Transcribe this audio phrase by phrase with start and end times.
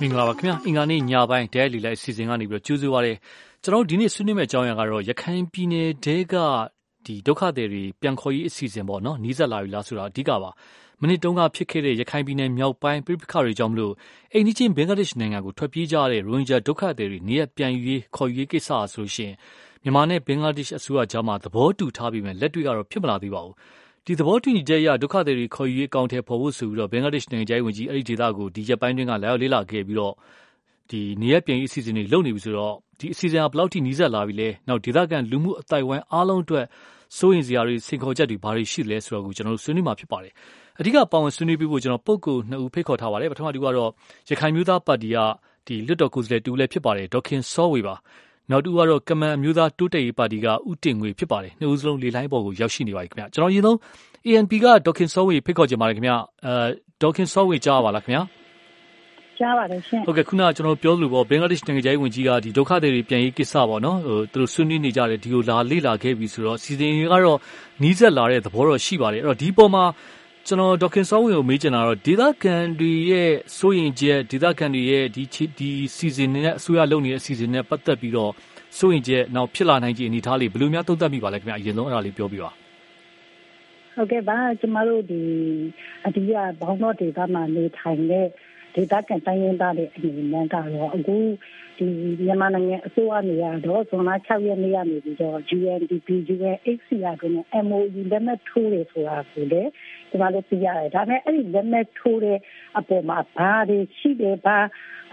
[0.00, 3.12] မင်္ဂလာပါခင်ဗျာအင်္ဂါနေ့ညပိုင်းဒဲလီလိုက်အစီအစဉ်ကနေပြီးတော့ကြိုးစားပါရစေ
[3.62, 6.34] ကျွန်တော်ဒီနေ့ဆွေးနွေးမယ့်အကြောင်းအရာကတော့ရခိုင်ပြည်နယ်တဲက
[7.06, 10.50] ဒီဒုက္ခသည်တွေပြန်ခေါ်ရေးအစီအစဉ်ပေါ့နော်နီးစပ်လာပြီလားဆိုတာအဓိကပါ
[11.00, 13.92] မနစ်တုန်းကဖြစ်ခဲ့တဲ့ရခိုင်ပြည်နယ်မြောက်ပိုင်းပြိပခါတွေကြောင့်မလို့
[14.32, 19.32] အိန္ဒိချင်းဘင်္ဂလားဒေ့ရှ်နိုင်ငံကိုထွက်ပြေးကြတဲ့ရိုဟင်ဂျာဒုက္ခသည်တွေနေရပြန်ယူရေးခေါ်ယူရေးကိစ္စအဆိုရှင်
[19.82, 23.54] မြန်မာနဲ့ဘင်္ဂလားဒေ့ရှ်အစိုးရကြားမှာသဘောတူထားပြီးမှလက်တွေ့ကတော့ဖြစ်မလာသေးပါဘူး
[24.08, 30.14] ဒီသဘောတူညီချက်အရ ဒုက္ခသည်တွေခေါ်ယူရေးအကောင့်ထဲပေါ်ဖို့ဆိုပြီးတော့ဘင်္ဂလားဒေ့ရှ်နိုင်ငံသားဝင်ကြီး အဲ့ဒီဒေသကို ဒီရက်ပိုင်းတွင်းကလာရောက်လေ့လာခဲ့ပြီးတော့
[30.90, 36.64] ဒီနေရပြန်ရေးအစီအစဉ်တွေလုပ်နေပြီဆိုတော့ ဒီအစီအစဉ်ကဘယ်လောက်ထိ နီးစပ်လာပြီလဲ နောက် ဒေသခံလူမှုအသိုက်ဝိုင်းအားလုံးအတွက်
[37.18, 40.32] စိုးရင်စရာတွေ စိန်ခေါ်ချက်တွေ ဘာတွေရှိလဲဆိုတော့ကို ကျွန်တော်တို့ ဆွေးနွေးမှာဖြစ်ပါတယ်
[40.78, 43.90] အဓိက ပါဝင်ဆွေးနွေးပြီးဖို့ ကျွန်တော် ပုဂ္ဂိုလ်နှစ်ဦး ဖိတ်ခေါ်ထားပါတယ် ပထမတူကတော့
[44.30, 45.18] ရခိုင်မျိုးသားပါတီက
[45.66, 47.94] ဒီလွတ်တော်ကိုယ်စားလှယ်တူလည်းဖြစ်ပါတယ် ဒေါခင်စောဝေပါ
[48.50, 53.76] နောက်တူကတော့ကမန်မျိုးသားတိုးတက်ရေးပါတီကဥတင်ငွေဖြစ်ပါတယ်နှစ်ဦးစလုံးလေလိုင်းပေါ်ကိုရောက်ရှိနေပါပြီခင်ဗျကျွန်တော်ရင်ဆုံး
[54.26, 56.12] ANP ကဒေါခင်စောဝေဖိတ်ခေါ်ကြပါတယ်ခင်ဗျ
[56.46, 56.52] အဲ
[57.02, 58.22] ဒေါခင်စောဝေကြားပါလားခင်ဗျာ
[59.38, 67.38] ကြားပါတယ်ရှင်ဟုတ်ကဲ့ခုနကကျွန်တော်ပြောလို့ပေါ့ဘင်္ဂလားဒေ့ရှ်နိုင်ငံခြားရေးဝန်ကြီးကဒီဒုက္ခသည်တွေပြန်ရေးကိစ္စပေါ့နော်ဟိုသူတို့ဆွေးနွေးနေကြတယ်ဒီကိုလာလေ့လာခဲ့ပြီဆိုတော့စီစဉ်ရေးကတော့
[67.82, 69.84] နီးစပ်လာတဲ့သဘောတော့ရှိပါတယ်အဲ့တော့ဒီပေါ်မှာ
[70.48, 75.24] ကျွန်တော်ဒေါခင်စောဝင်ကိုမေးချင်တာတော့ဒေသခံတွေရဲ့စိုးရင်ချက်ဒေသခံတွေရဲ့ဒီ
[75.58, 78.32] ဒီစီစဉ်နဲ့အစိုးရလုပ်နေတဲ့အစီအစဉ်နဲ့ပတ်သက်ပြီးတော့
[78.78, 82.50] စိုးရင်ချက်နောက်ဖြစ်လာနိုင်ခြေအနေအထားလေးဘယ်လိုများသုံးသပ်မိပါလဲခင်ဗျအရင်ဆုံးအဲ့ဒါလေးပြောပြပါ
[83.96, 85.20] ဟုတ်ကဲ့ပါကျမတို့ဒီ
[86.06, 88.26] အဒီကဘောင်းတော့ဒေသမှာနေထိုင်တဲ့
[88.74, 91.16] ဒေသခံတိုင်းရင်းသားတွေအနေနဲ့ကတော့အခု
[91.78, 91.86] ဒီ
[92.24, 99.70] မြန်မာနိုင်ငံအစိုးရနေရတော့ဇွန်လ6ရက်နေ့ကနေပြီးတော့ UNDP UNHCR တို့နဲ့ MOU လက်မှတ်ထိုးတယ်ဆိုတာကိုလည်း
[100.16, 102.38] ကျမတို့သိရတယ်ဒါပေမဲ့အဲ့ဒီလက်မှတ်ထိုးတဲ့
[102.78, 104.58] အပေါ်မှာဘာတွေရှိတယ်ဘာ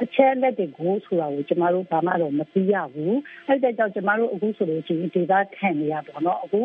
[0.02, 6.62] အချက်လက်တွေကိုဆိုတာကိုကျမတို့ဘာမှတော့မသိရဘူးအဲ့ဒါကြောင့်ကျမတို့အခုဆိုလို့ရှိရင်ဒေသခံနေရပေါ့နော်အခု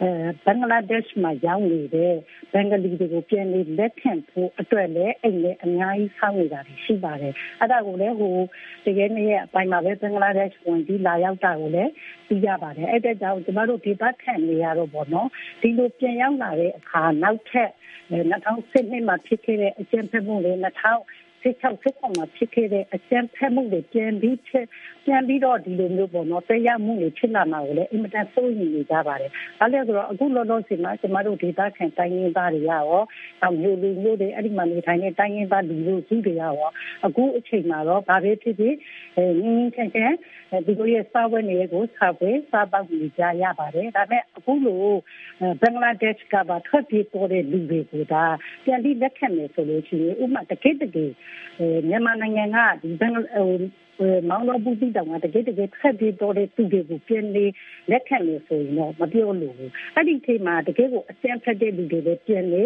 [0.00, 0.08] အဲ
[0.44, 2.14] ဘင်္ဂလားဒေ့ရှ်မှာရောက်နေတဲ့
[2.52, 8.36] ဘင်္ဂလီတွေကိုပြန်လေလက်ခံဖို့အတွက်လည်းအဲ့လေအများကြီးဆောက်နေတာရှိပါတယ်အဲ့ဒါကိုလည်းဟို
[8.86, 11.90] တကယ်နေရဲ့အပိုင်းမှာပဲဘင်္ဂလားဒေ့ရှ်ဝင်ပြီးလာရောက်တာကိုလည်း
[12.28, 15.28] သိရပါတယ်အဲ့ဒါကြောင့်ကျမတို့ဒေသခံနေရတော့ပေါ့နော်
[15.60, 17.70] ဒီလိုပြန်ရောက်လာတဲ့အခါနောက်ထပ်
[18.12, 24.66] 2010မှာဖြစ်ခဲ့တဲ့အကျဉ်းဖက်မှုတွေ2000 16 16မှာဖြစ်ခဲ့တဲ့အကျန်းဖက်မှုတွေပြန်ပြီးဖြစ်
[25.04, 29.30] ပြန်ပြီးတော့ဒီလိုမျိုးပေါ့နော်တရားမှုတွေဖြစ်လာမှာကိုလည်းအင်မတန်စိုးရိမ်နေကြပါတယ်။
[29.60, 32.82] ဘာလဲဆိုတော့အခုလောလောဆယ်မှာကျမတို့ဒေသခံတိုင်းရင်းသားတွေရော
[33.40, 36.52] နောက်မျိုးလူမျိုးတွေအဲ့ဒီမှာနေထိုင်တဲ့တိုင်းရင်းသားလူမျိုးစုတွေရော
[37.06, 38.74] အခုအချိန်မှာတော့ဘာပဲဖြစ်ဖြစ်
[39.16, 40.12] အဲငင်းငင်းချင်ချင်
[40.66, 44.84] ဒီလိုရဲ့စာဝတ်နေကိုစာပွဲစာပောက်နေကြရပါတယ်။ဒါပေမဲ့အခုလို
[45.60, 48.24] ဘင်္ဂလားဒေ့ရှ်ကပါထွက်ပြေးပေါ်တဲ့လူတွေကိုဒါ
[48.64, 51.10] ပြန်ပြီးလက်ခံမယ်ဆိုလို့ရှိရင်ဥမာတကယ်တကယ်
[51.88, 53.48] မြန်မာနိုင်ငံကဒီဘင်္ဂဟို
[54.28, 57.44] မောင်တော်ဘူးတိတောင်ကတကယ်တကယ်ဖက်ပြီးတော့တဲ့သူတွေကိုပြန်လေ
[57.90, 62.62] လက်ခံလို့ဆိုရင်တော့မပြောလို့ဘူးအဲ့ဒီချိန်မှာတကယ်ကိုအစမ်းဖက်တဲ့လူတွေလည်းပြန်လေ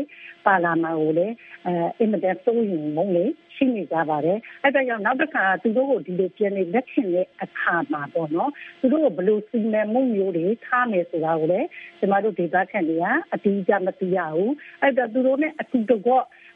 [0.47, 1.34] ပါလာမှာကိုလည်း
[1.66, 3.25] အဲအင်မတန်စိုးရင်မုန်းလေ
[3.56, 8.50] ရှိနေကြပါတယ်အဲ့ဒါကြောင့်နောက်တစ်ခါသူတို့ကိုဒီလိုပြန်လေလက်ခံတဲ့အခါမှာပေါ့နော်
[8.81, 14.53] သူတို့ကဘလို့စီမံမှုမျိုးတွေထားမယ်ဆိုတာကိုလည်းကျမတို့ဒေသခံတွေကအတိအကျမသိရဘူး
[14.83, 16.12] အဲ့ဒါသူတို့နဲ့အတူတကွ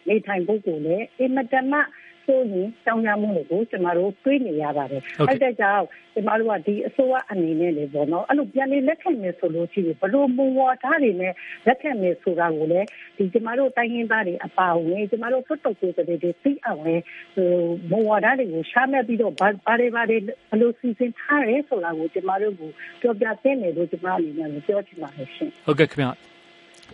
[0.08, 1.80] နေထိုင်ဖို့ကိုလည်းအင်မတန်မှ
[2.26, 5.84] ဆိုရင်တောင်းရမှုတွေကိုကျမတို့တွေးနေရပါတယ်။အဲ့ဒါကြောင့်
[6.14, 11.32] ကျမတို့ကဒီအစိုးရအနေနဲ့လေပေါ့နော်အဲ့လိုပြန်လေးလက်ခံမယ်ဆိုလို့ရှိရင်ဘလို့မူဝါဒတွေနဲ့
[11.66, 16.96] လက်ခံမယ်ဆိုတာကိုလည်းဒီကျမတို့တိုင်းရင်းသားတွေအပါအဝင်ကျမတို့ဖွတ်တုတ်ကိုယ်တွေသိအောင်လေ
[17.34, 17.50] ဟို
[17.90, 19.46] မူဝါဒတွေကိုရှားမဲ့ပြီးတော့ဘာ
[19.80, 20.18] တွေဘာတွေ
[20.50, 26.08] ဘလို့စီစဉ်ထားရဲဆိုတာကိုကျမတို့ကိုပြောပြသင့်တယ်လို့ကျမအနေနဲ့ပြောချင်ပါတယ်ရှင်။ဟုတ်ကဲ့ခင်ဗျ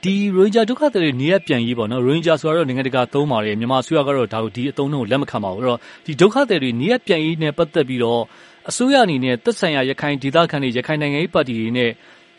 [0.03, 8.23] ဒီရိုဟင်ဂျာဒုက္ခသည်တွေနေရပြန်ရေးပေါ့နော်ရိုဟင်ဂျာဆိုတော့နိုင်ငံတကာသုံးပါတယ်မြန်မာအစိုးရကတော့ဒါကိုဒီအသုံးနှုန်းကိုလက်မခံပါဘူးအဲ့တော့ဒီဒုက္ခသည်တွေနေရပြန်ရေးနဲ့ပတ်သက်ပြီးတော့
[8.71, 11.91] အစိုးရအနေနဲ့သက်ဆိုင်ရာရခိုင်ဒေသခံတွေရခိုင်နိုင်ငံရေးပါတီတွေနဲ့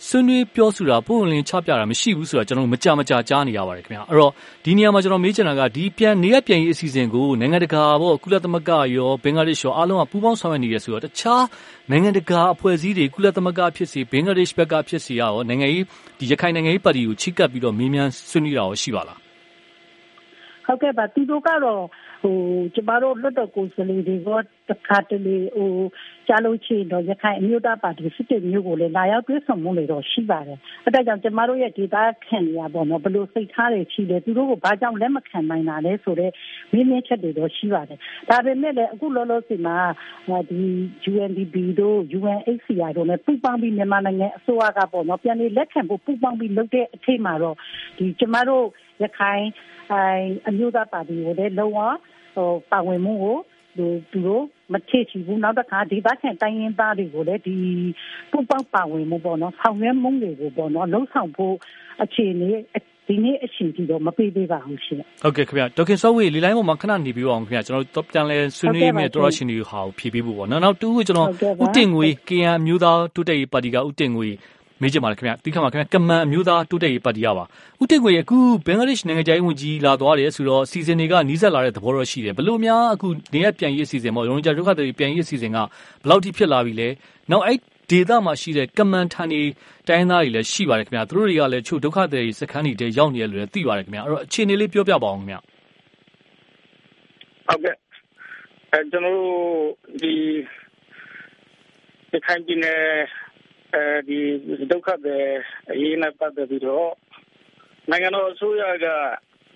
[0.06, 4.32] ဆွေးနွေးပြောဆိုတာပုံလင်းချပြတာမရှိဘူးဆိုတာကျွန်တော်မကြမကြာကြားနေရပါတယ်ခင်ဗျာအဲ့တော့
[4.66, 11.44] ဒီနေရာမှာကျွန်တော်မေးချင်တာကဒီပြန်နေရပြန်ရေးအစီအစဉ်ကိုနိုင်ငံတကာပေါ့ကုလသမဂ္ဂရောဘင်္ဂလားဒေ့ရှ်ရောအားလုံးကပူးပေါင်းဆောင်ရွက်နေရဆိုတော့တခြား
[11.90, 15.86] နိုင်ငံတကာအဖွဲ့အစည်းတွေကုလသမဂ္ဂဖြစ်စီဘင်္ဂလားဒေ့ရှ်ဘက်ကဖြစ်စီရောနိုင်ငံရေး
[16.20, 19.27] ဒီရခိုင်နိုင်ငံရေးပါတီကိုချိကပ်ပြီးတော့မေးမြန်းဆွေးနွေးတာရောရှိပါလား
[20.68, 21.84] ဟုတ်ကဲ့ပါသူတို့ကတော့
[22.24, 22.38] ဟို
[22.76, 24.30] ကျမတို့လွတ်တော်ကိုယ်စားလှယ်တွေက
[24.70, 25.72] တခါတလေဟို
[26.28, 36.34] ကြားလို့ချင်တော့ရခိုင်အမျိုးသားပါတီစစ်တဲ့မျိုးကိုလည်းလာရောက်တွေ့ဆုံမှုတွေတော့ရှိပါတယ်အဲဒါကြောင့်ကျမတို့ရဲ့ဒေတာခံရပါတော့ဘလို့စိတ်ထားတွေရှိတယ်သူတို့ကဘာကြောင့်လက်မခံနိုင်တာလဲဆိုတော့
[36.74, 38.00] မင်းမင်းချက်တွေတော့ရှိပါတယ်
[38.30, 39.78] ဒါပေမဲ့လည်းအခုလောလောဆယ်မှာ
[40.50, 40.62] ဒီ
[41.12, 47.56] UNDP တို့ UNHCR တို့နဲ့ပူးပေါင်းပြီးမြန်မာနိုင်ငံအစိုးရကပေါ့နော်ပြန်ပြီးလက်ခံဖို့ပူးပေါင်းပြီးလုပ်တဲ့အထိမှာတော့
[47.98, 48.66] ဒီကျမတို့
[49.04, 49.44] ရခိုင်
[50.48, 51.80] အမျိုးသားပါတီကိုလည်းလုံးဝ
[52.36, 53.38] ဟိုပါဝင်မှုကို
[53.78, 57.56] သူသူတို့မချေချီဘူးနောက်တစ်ခါဒီဘက်ခံတိုင်းရင်းသားတွေကိုလည်းဒီ
[58.32, 61.56] ပူပေါင်းပါဝင်မှုပေါ့နော်ဆောင်ရွက်မှုတွေကိုပေါ့နော်လှုံ့ဆော်ဖို့
[62.04, 62.50] အခြေအနေ
[63.08, 71.28] ဒီနေ့အချိန်ထိတော့မပေးသေးပါဘူးရှင်ဟုတ်ကဲ့ခင်ဗျဒေါခင်စောဝေးလီလိုင်းပေါ်မှာခဏနေပြီးအောင်ခင်ဗျကျွန်တော်ပြန်လဲဆွေးနွေးမယ်တော်ရရှင်တွေဟာဖြည့်ပေးဖို့ပေါ့နော်နောက်တူကကျွန်တော်
[71.66, 74.30] ဥတင်ငွေ KN မျိုးသားတိုးတက်ရေးပါတီကဥတင်ငွေ
[74.82, 77.44] မေးချင်ပါတယ်ခင်ဗျဒီခါမှာခင်ဗျကမန်အမျိုးသားတိုးတက်ရေးပါတီရပါ
[77.82, 85.68] ဥတင်ကိုရအခုဘင်္ဂလားဒေ့ရှ်နိုင်ငံခြားရေးဝန်ကြီးလာသွားတယ်ဆိုတော့စီစဉ်တွေကနီးစပ်လာတဲ့သဘောတော့ရှိတယ်ဘလို့များအခုနေရပြန်ရေးအစီအစဉ်ပေါ့ရိုဟင်ဂျာဒုက္ခသည်ပြန်ရေးအစီအစဉ်ကဘယ်
[86.10, 86.88] လောက်ထိဖြစ်လာပြီလဲ
[87.32, 87.58] နောက်အဲ့
[87.90, 89.42] ဒေသမှာရှိတဲ့ကမန်ဌာနေ
[89.88, 95.40] တိုင်းသားတွေလည်းရှိပါတယ်ခင်ဗျာသူတို့တွေကလည်းချို့ဒုက္ခသည်စခန်းတွေတည်းရောက်နေတယ်လို့လည်းသိပါတယ်ခင်ဗျာအဲ့တော့အခြေအနေလေးပြောပြပါအောင်ခင်ဗျာ
[97.48, 97.76] ဟုတ်ကဲ့
[98.72, 99.30] အဲကျွန်တော်တို့
[100.02, 100.14] ဒီ
[102.12, 102.82] ဒီခိုင်ပြည်နယ်
[103.78, 104.20] အဲဒီ
[104.72, 105.26] ဒုက္ခသည်
[105.72, 106.92] အရေးနဲ့ပတ်သက်ပြီးတော့
[107.90, 108.88] နိုင်ငံတော်အစိုးရက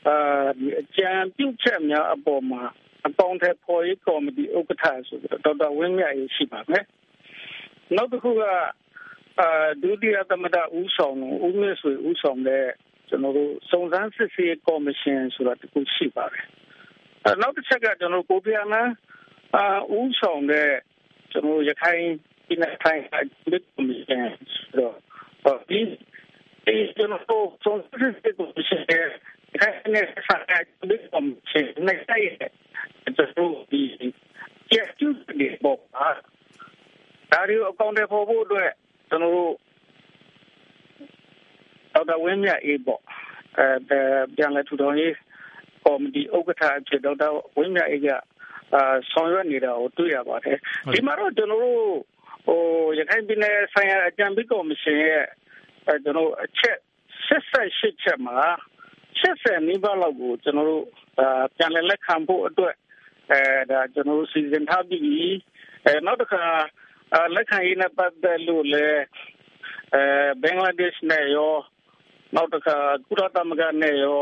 [0.08, 2.64] အာဒီအကြံပြုချက်များအပေါ်မှာ
[3.08, 6.86] အပေါင်းထက်ဖော်ရေးကော်မတီဥက္ကဋ္ဌဆိုတော့ဒေါက်တာဝင်းမြတ်ရေးရှိပါမယ်
[7.96, 8.42] နောက်တစ်ခုက
[9.40, 9.50] အာ
[9.84, 11.16] ဒုတိယသမ္မတဦးဆောင်
[11.46, 12.66] ဦးမြင့်ဆွေဦးဆောင်တဲ့
[13.10, 16.46] ကျွန်တော်တို့စုံစမ်းစစ်ဆေးကော်မရှင်ဆိုတာတခုရှိပါတယ်
[17.26, 18.92] အဲနောက်တစ်ချက်ကကျွန်တော်ကိုပြာမန်း
[19.56, 19.66] အာ
[19.98, 20.70] ဦးဆောင်တဲ့
[21.32, 22.04] ကျွန်တော်ရခိုင်
[22.52, 25.80] ပြည်နယ်ထိုင်ဒီကော်မရှင်ဆိုတော့ဒီ
[26.66, 30.44] ဒီကျွန်တော်စုံစမ်းစစ်ဆေးကော်မရှင်ခိုင်နေဆိုင်
[30.90, 33.82] ဒီကော်မရှင်နဲ့ဆိုင်ကျွန်တော်ဒီ
[34.72, 35.08] ကျကျူ
[35.40, 38.72] ဒီဘောဒါတွေကိုအကောင့်တွေပေါ်ဖို့အတွက်
[39.10, 39.54] ကျွန်တော်တို့
[41.94, 43.02] ဒေါက်တာဝင်းမြတ်အေးပေါ့
[43.58, 43.68] အဲ
[44.36, 45.16] ပြန်လဲထူထောင်ရေး
[45.84, 47.28] ကော်မတီဥက္ကဋ္ဌအဖြစ်ဒေါက်တာ
[47.58, 48.08] ဝင်းမြတ်အေးက
[48.74, 50.58] အာဆောင်ရွက်နေတာကိုတွေ့ရပါတယ်
[50.94, 51.82] ဒီမှာတော့ကျွန်တော်တို့
[52.46, 52.62] ဟို
[53.00, 55.26] ရခိုင်ပြည်နယ်ဆိုင်ရာအကြံပေးကော်မရှင်ရဲ့
[55.88, 56.78] အဲကျွန်တော်အချက်
[57.28, 58.40] 78ချက်မှာ
[59.20, 60.86] 80နီးပါးလောက်ကိုကျွန်တော်တို့
[61.20, 62.76] အာပြန်လည်လက်ခံဖို့အတွက်
[63.32, 63.42] အဲ
[63.72, 65.34] ဒါကျွန်တော်တို့စီစဉ်ထားပြီး
[65.86, 66.44] အဲနောက်တစ်ခါ
[67.36, 69.02] လက်ခံရေးနဲ့ပတ်သက်လို့လည်း
[69.94, 70.04] အဲ
[70.42, 71.54] ဘင်္ဂလားဒေ့ရှ်နဲ့ရော
[72.36, 72.78] နောက်တစ်ခါ
[73.08, 74.22] ကုလသမဂ္ဂနဲ့ရော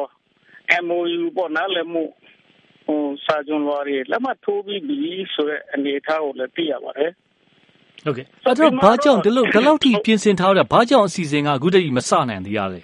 [0.86, 2.04] MOU ပေါ့နားလည်မှု
[2.86, 5.00] ဟိုစာချုပ်လွှာတွေလက်မှတ်ထိုးပြီးပြီ
[5.33, 7.12] ဆိုတဲ့အနေအထားကိုလည်းသိရပါတယ်
[8.06, 12.81] ဟုတ်ကဲ့အဲ့တော့ဘာကြောင့်ဒီလိုဒီလောက်ထိပြင်ဆင်ထားတာဘာကြောင့်အစီအစဉ်ကအခုတည်းမစနိုင်သေးရလဲ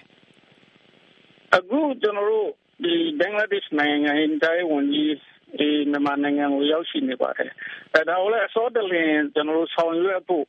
[1.55, 2.47] အခုကျွန်တော်တို့
[2.83, 5.13] ဒီဘင်္ဂလားဒေ့ရှ်နိုင်ငံရဲ့ဝန်ကြီး
[5.59, 7.51] ဒီမြန်မာနိုင်ငံကိုရောက်ရှိနေပါတယ်
[7.93, 10.45] အဲဒါကိုလည်းအစောတလင်ကျွန်တော်တို့ဆောင်ရွက်ဖို့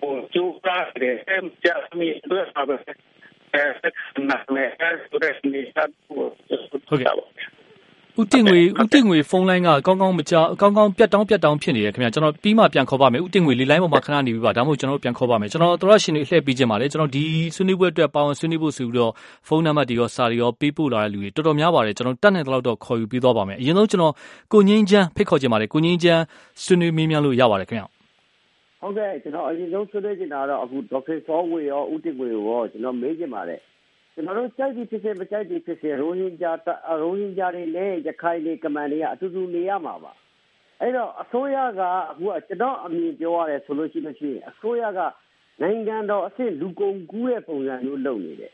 [0.00, 2.76] ဟိုကျိုးကားတယ်အမ်ဂျာမီတို့ပါပဲ
[3.54, 3.64] အဲ
[4.28, 6.20] နာမည်အဲဆိုတဲ့နေရာကို
[6.88, 7.14] ဟုတ်ကဲ့
[8.20, 17.24] ဦးတင်ငွေဦးတင်ငွေဖုန်းလိုင်းကကောင်းကောင်းမကြောက်ကောင်းကောင်းပြတ်တောင်းပြတ်တောင်းဖြစ်နေတယ်ခင်ဗျာကျွန်တော်ပြီးမှပြန်ခေါ်ပါမယ်ဦးတင်ငွေလေးလိုင်းပေါ်မှာခဏနေပြီပါဒါမှမဟုတ်ကျွန်တော်ပြန်ခေါ်ပါမယ်ကျွန်တော်တို့ရှင်တွေလှည့်ပြီးကြပါလေကျွန်တော်ဒီ
[17.54, 19.12] ဆွေးနွေးပွဲအတွက်ပေါင်းဆွေးနွေးဖို့ဆိုပြီးတော့
[19.48, 24.14] ဖုန်းနံပါတ်တွေရောစာတွေရောပေးပို့လာတဲ့လူတွေတော်တော်များပါတယ်ကျွန်တော်တတ်နိုင်တဲ့လောက်တော့ခေါ်ယူပြီးသွားပါမယ်အရင်ဆုံးကျွန်တော်
[24.52, 26.22] ကိုငင်းချမ်းဖိတ်ခေါ်ကြပါလေကိုငင်းချမ်း
[26.64, 27.86] ဆွေးနွေးမေးမြန်းလို့ရပါတယ်ခင်ဗျာ
[28.82, 33.60] ဟုတ်ကဲ့ကျွန်တော်အရင်ဆုံးဆွေးနွေးချင်တာတော့အခုဒေါက်တာစောဝေရောဦးတင်ငွေရောကျွန်တော်မေးချင်ပါတယ်
[34.14, 36.52] ကျွန်တော်တို့ကြိုက်ပြီးဖြစ်စေမကြိုက်ပြီးဖြစ်စေရိုဟင်ဂျာ
[37.00, 40.12] ရိုဟင်ဂျာတွေနဲ့ရခိုင်တွေကမန်တွေကအတူတူနေရမှာပါ
[40.80, 41.80] အဲ့တော့အစိုးရက
[42.10, 45.00] အခုကကျွန်တော်အမြင်ပြောရတယ်ဆိုလို့ရှိလို့ရှိရင်အစိုးရက
[45.62, 48.52] နိုင်ငံတော်အဆင့်လူကုန်ကူးတဲ့ပုံစံမျိုးလုပ်နေတယ်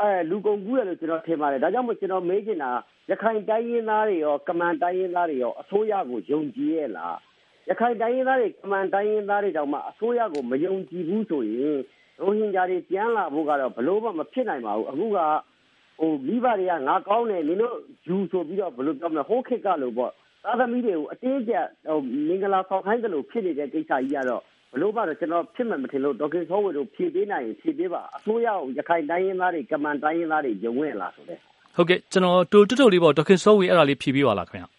[0.00, 2.70] အဲလူကုန်ကူးရလို့ကျွန်တော်ထင်ပါတယ်ဒါကြောင့်မို့ကျွန်တော်မေးချင်တာ
[3.10, 7.16] ရခိုင်တိုင်းရင်းသားတွေရောကမန်တိုင်းရင်းသားတွေရောအစိုးရကိုယုံကြည်ရဲ့လား
[7.68, 11.78] ရခိုင်တိုင်းရင်းသားတွေကမန်တိုင်းရင်းသားတွေတောင်မှအစိုးရကိုမယုံကြည်ဘူးဆိုရင်
[12.20, 15.18] ရိုဟင်ဂျာတွေပြန်လာဖို့ကတော့ဘလို့မှမဖြစ်နိုင်ပါဘူးအခုက
[15.98, 17.76] ဟိုမိဘတွေကငါကောင်းတယ်နင်တို့
[18.06, 20.12] ယူဆိုပြီးတော့ဘလို့ပြောမလဲဟိုးခစ်ကလို့ပေါ့
[20.44, 24.42] သာသမီတွေကိုအတင်းကျပ်ဟိုမင်္ဂလာဆောင်ခိုင်းတယ်လို့ဖြစ်နေတဲ့ကိစ္စကြီးကတော့
[24.72, 31.38] ဘလို့မှတော့ကျွန်တော်ဖြစ်မှမထင်လို့ဒေါက်တာဆောဝေတို့ဖြည့်ပေးနိုင်ရင်ဖြည့်ပေးပါအစိုးရကိုရခိုင်တိုင်းရင်းသားတွေကမန်တိုင်းရင်းသားတွေယုံဝင်လာဆိုတဲ့
[31.76, 34.75] ဟုတ်ကဲ့ကျွန်တော်တူတူလေးပေါ့ဒေါက်တာဆောဝေအဲ့ဒါလေးဖြည့်ပေးပါလားခင်ဗျ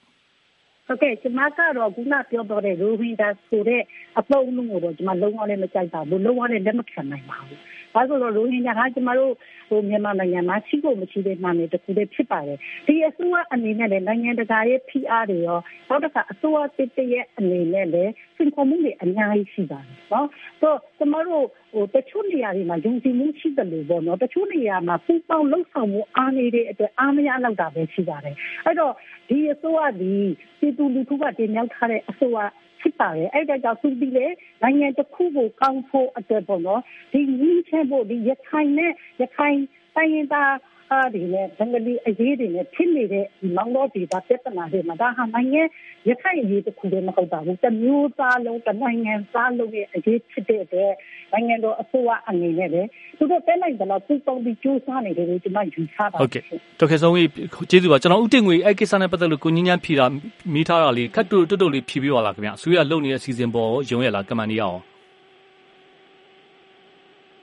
[0.87, 3.81] ဟုတ်ကဲ့ကျမကတော့ခုနပြောတော့တဲ့ရိုဟင်ဂျာဆိုတဲ့
[4.19, 7.59] အပုံလုံးကိုတော့ကျမလုံးဝလည်းမကြိုက်ပါဘူးလုံးဝလည်းလက်မခံနိုင်ပါဘူး။
[7.97, 9.33] ဘာလို့လဲဆိုတော့ရိုဟင်ဂျာကကျမတို့
[9.69, 20.27] ဟိုမြန်မာနိုင်ငံမှာရှိဖို့မရှိတဲ့မှန်တယ်တခုတည်းဖြစ်ပါတယ်။ဒီအစိုးရအနေနဲ့လည်းနိုင်ငံတကာရဲ့ဖိအားတွေရောနောက်တစ်ခါအစိုးရတစ်တရဲ့အနေနဲ့လည်းစင်ကုန်မှုတွေအများကြီးရှိပါတယ်နော်။
[20.61, 28.35] ဆိုတော့ကျမတို့ဟိုတချို့နေရာတွေမှာယုံကြည်မှုရှိတယ်လို့ပေါ့နော်။တချို့နေရာမှာပူပေါင်းလှုပ်ဆောင်မှုအားနေတဲ့အတွက်အားမရတော့တာပဲရှိပါတယ်။
[28.65, 28.93] အဲ့တော့
[29.29, 30.13] ဒီအစိုးရဒီ
[30.59, 32.37] ပြည်သူလူထုကတင်မြှောက်ထားတဲ့အစိုးရ
[32.79, 34.25] ဖြစ်ပါတယ်အဲ့ဒါကြောင့်သူဒီလေ
[34.61, 36.81] နိုင်ငံတစ်ခုကိုကောင်းဖို့အတွက်ပေါ့နော်
[37.11, 38.91] ဒီငင်းချဖို့ဒီရခိုင်နဲ့
[39.21, 39.57] ရခိုင်
[39.95, 40.53] တိုင်းရင်းသား
[40.91, 45.61] အားတွေနဲ့ဘင်္ဂလီအရေးတွေနဲ့ဖြစ်နေတဲ့ဒီမောင်တော်ဒေတာပြဿနာတွေမှာဒါဟာနိုင်ငံ
[46.09, 50.93] ရခိုင်အရေးတစ်ခုတည်းမဟုတ်ပါဘူးတမျိုးသားလုံးတနိုင်ငံသားလုံးရဲ့အရေးဖြစ်တဲ့အတွက်
[51.33, 56.43] နိုင်ငံတော်အစိုးရအနေနဲ့လည်းသူတို့တဲလိုက်တယ်လို့သူပုံပြီးကြိုးစားနေတယ်လို့ကျွန်မယူဆပါတယ်ဟုတ်ကဲ့
[56.79, 57.29] ဒေါက်တာဆုံးကြီး
[57.69, 60.05] ကျေးဇူးပါကျွန်တော်ဥတင်ငွေအဲ့ကိစ္စနဲ့ပတ်သက်လို့ကိုညင်းညမ်းဖြီတာ
[60.53, 64.79] မိထားတာလေးခတ်တူတွတ်တုတ်လေးဖြီပြီးပါလားခင်ဗျအစိုးရလုပ်နေတဲ့စီစဉ်ပေါ်ရုံးရလားကမန်နီရအောင်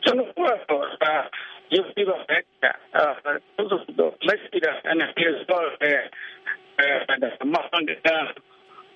[0.05, 0.31] ကျွန်တော်
[1.71, 6.05] ကရုပ်ပြီးပါမယ်အဲတော့လက်ရှိတဲ့ energy source ရဲ့
[6.79, 7.99] အဲမဟုတ်တဲ့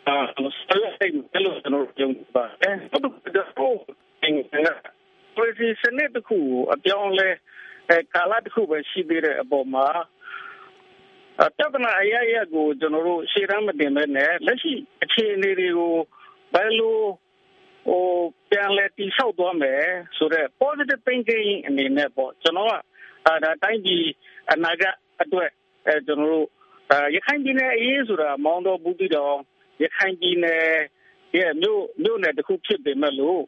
[0.09, 3.77] အာဆယ်စိတ်တယ်လို့ကျွန်တော်ယုံပါတယ်။ဘာလို့လဲဆိုတော့
[4.23, 4.41] အင်းက
[5.35, 6.39] policy နဲ့တခု
[6.75, 7.29] အပြောင်းလဲ
[7.91, 9.87] အဲကာလတစ်ခုပဲရှိသေးတဲ့အပေါ်မှာ
[11.57, 14.73] ပြဿနာအရရကိုကျွန်တော်တို့ရှေ့တန်းမတင်ပဲနဲ့လက်ရှိ
[15.03, 15.95] အခြေအနေတွေကို
[16.55, 16.99] ဘယ်လို
[17.88, 18.04] ဟို
[18.50, 19.83] ပြန်လဲတိဆောက်သွားမယ်
[20.16, 22.73] ဆိုတော့ positive thinking အနေနဲ့ပေါ့ကျွန်တော်က
[23.26, 24.04] အဲဒါတိုင်းပြည်
[24.52, 25.50] အနာဂတ်အတွက်
[25.87, 26.47] အဲကျွန်တော်တို့
[27.14, 29.37] ရခိုင်ပြည်နယ်အရေးဆိုတာမောင်းတော်ဘူးတီတော်
[29.83, 30.68] ရခိုင်ပြည်နယ်
[31.37, 33.42] ရဲ့မြို့မြို့နယ်တစ်ခုဖြစ်ပေမဲ့လို့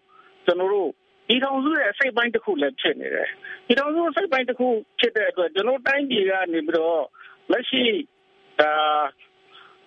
[0.46, 0.90] ကျွန်တော်တို့
[1.28, 3.28] ဒီထောင်စုရဲ့အစိတ်ပိုင်းတစ်ခုလည်းဖြစ်နေတယ်
[3.66, 4.68] ဒီထောင်စုအစိတ်ပိုင်းတစ်ခု
[5.00, 7.02] ဖြစ်တဲ့အတွက်ကျွန်တော်တိုင်းပြည်ကနေပြီးတော့
[7.50, 7.84] လက်ရှိ
[8.60, 8.72] ဒါ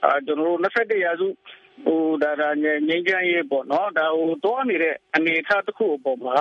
[0.03, 1.27] အာကျွန်တော်တို့21ရာစု
[1.85, 6.37] ဟိုဒါဒါငြိမ်းချမ်းရေးပေါ့နော်ဒါဟိုတွားနေတဲ့အနေအထားတစ်ခုအပေါ်မှာ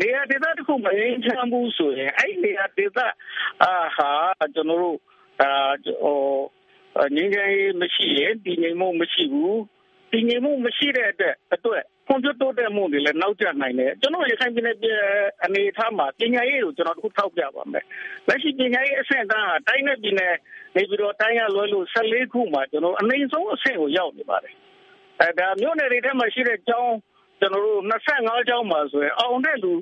[0.00, 2.98] နေရာဒေသတစ်ခုမငြိမ်းချမ်းဘူးဆိုရင်အဲ့ဒီနေရာဒေသ
[3.62, 4.10] အာဟာ
[4.54, 4.98] ကျွန်တော်တို့
[5.42, 5.50] အာ
[6.02, 6.20] ဟို
[7.16, 9.60] ငြိမ်းချမ်းရေးမရှိရင်တည်ငြိမ်မှုမရှိဘူး
[10.12, 14.76] တည်ငြိမ်မှုမရှိတဲ့အတွက်အတွက်ကွန်ပျူတာတဲ့မှုတွေလည်းနောက်ကျနိုင်တယ်ကျွန်တော်ရခိုင်ပြည်နယ်
[15.44, 17.84] အနေအထားမှာပညာရေးကိုကျွန်တော်တို့ထောက်ပြပါမယ်
[18.28, 20.34] လက်ရှိပညာရေးအဆင့်အတန်းဟာတိုင်းနဲ့ပြည်နယ်
[20.76, 24.54] နေပြီးတော့တိုင်းရလွဲလို့14ခုမှာကျွန်တော်အနိုင်ဆုံးအဆင့်ကိုရောက်နေပါတယ်
[25.20, 26.96] အဲဒါမြို့နယ်တွေထဲမှာရှိတဲ့ကျောင်း
[27.40, 29.72] ကျွန်တော်တို့25ကျောင်းမှာဆိုရင်အောင်တဲ့လူ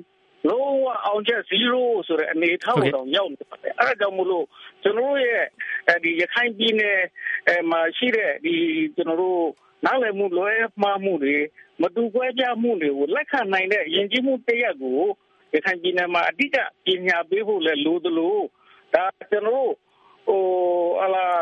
[0.49, 4.45] လုံးဝအောင်ချက်0ဆိုတဲ့အနေထားကိုတော့ရောက်နေပါတယ်အဲဒါကြောင့်မို့လို့
[4.83, 5.45] ကျွန်တော်တို့ရဲ့
[6.03, 6.99] ဒီရခိုင်ပြည်နယ်
[7.47, 8.55] အဲမှာရှိတဲ့ဒီ
[8.95, 9.43] ကျွန်တော်တို့
[9.85, 11.37] နားလည်မှုလွဲမှားမှုတွေ
[11.81, 14.99] မတူကွဲပြားမှုတွေကိုလက်ခံနိုင်တဲ့ယဉ်ကျေးမှုတရက်ကို
[15.53, 18.37] ရခိုင်ပြည်နယ်မှာအတိအကျပညာပေးဖို့လည်းလိုသလို
[18.93, 19.73] ဒါကျွန်တော်တို့
[20.27, 20.41] ဟို
[21.03, 21.35] အလား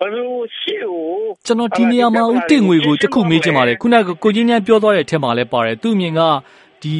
[0.00, 1.06] ဘယ်လိုရှိဟို
[1.46, 6.20] ကျွန်တော်ဒီနေရာမှာဦးတင်ငွေကိုတခုမေးချင်ပါတယ်ခုနကကိုကြီးညံပြောသွားတဲ့အထက်မှာလည်းပါတယ်သူ့မြင်က
[6.82, 6.96] ဒီ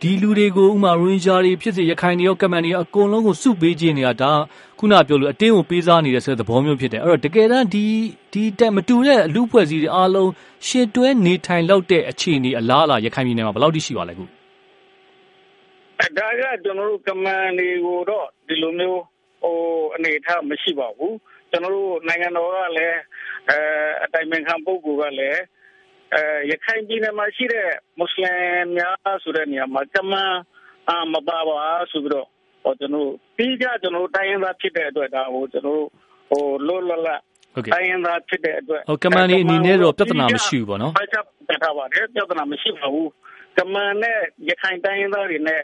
[0.00, 4.32] ဒီလူတွေကိုဥမာရိုဟင်ဂျာတွေဖြစ်စေရခိုင်တွေရောကမန်တွေရောအကုန်လုံးကိုစုပေးခြင်းနေတာဒါ
[4.78, 7.84] ခုနပြောလို့အတင်းကိုပေးစားနေတဲ့ဆိုတဲ့သဘောမျိုးဖြစ်တယ်အဲ့တော့တကယ်တမ်းဒီ
[8.32, 10.30] ဒီတက်မတူတဲ့အလူဖွဲ့စည်းတွေအားလုံး
[10.66, 14.24] ရှေ့တွဲနေထိုင်လောက်တဲ့အခြေအနေအလားအလာရခိုင်ပြည်နယ်မှာဘယ်လောက်ထိရှိပါလဲခု
[16.18, 19.00] ဒါကကျွန်တော်တို့ကမန်တွေကိုတော့ဒီလိုမျိုး
[19.42, 19.56] ဟို
[19.96, 21.14] အနေထားမရှိပါဘူး
[21.50, 22.98] ကျွန်တော်တို့နိုင်ငံတော်ကလည်း
[23.50, 23.58] အဲ
[24.04, 25.40] အတိုင်ပင်ခံပုဂ္ဂိုလ်ကလည်း
[26.14, 28.40] အဲရခိုင်ပြည်နယ်မှာရှိတဲ့မွတ်စလင်
[28.76, 30.32] များဆိုတဲ့နေရာမှာကမန်
[30.88, 31.58] အာမပါပါ
[31.92, 32.26] ဆိုပြီးတော့
[32.62, 35.84] ဟောကျွန်တော်ပြီးကြကျွန်တော်တိုင်းရင်းသားဖြစ်တဲ့အတွက်ဒါဟိုကျွန်တော်
[36.30, 37.08] ဟိုလောလောလ
[37.54, 43.10] ဟုတ်ကဲ့တိုင်းရင်းသားဖြစ်တဲ့အတွက်ဟိုကမန်နေအနေနဲ့တော့ပြဿနာမရှိဘူးပေါ့နော်ဟုတ်ကဲ့ပြဿနာပါတယ်ပြဿနာမရှိပါဘူး
[43.58, 45.62] ကမန်နဲ့ရခိုင်တိုင်းရင်းသားတွေနဲ့